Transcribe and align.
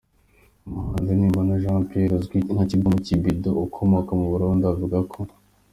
Umuhanzi 0.67 1.11
Nimbona 1.15 1.59
Jean 1.61 1.79
Pierre, 1.89 2.13
uzwi 2.17 2.37
nka 2.53 2.63
Kidumu 2.69 2.97
Kibido 3.05 3.51
ukomoka 3.65 4.11
mu 4.19 4.25
Burundi, 4.31 4.63
avuga 4.73 4.97
ko. 5.13 5.19